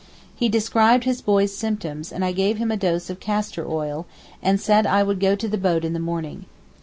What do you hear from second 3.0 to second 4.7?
of castor oil and